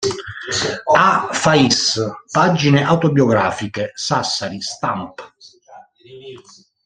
[0.97, 1.29] A.
[1.31, 1.93] Fais,
[2.33, 5.21] Pagine autobiografiche, Sassari, stamp.